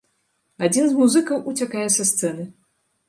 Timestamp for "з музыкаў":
0.93-1.45